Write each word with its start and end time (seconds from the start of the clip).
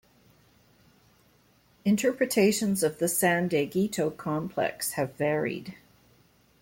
Interpretations 1.85 2.81
of 2.81 2.97
the 2.97 3.07
San 3.07 3.47
Dieguito 3.47 4.09
Complex 4.17 4.93
have 4.93 5.13
varied. 5.15 5.75